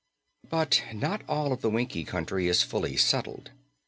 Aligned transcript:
But 0.49 0.81
not 0.95 1.21
all 1.29 1.53
of 1.53 1.61
the 1.61 1.69
Winkie 1.69 2.05
Country 2.05 2.47
is 2.47 2.63
fully 2.63 2.97
settled. 2.97 3.51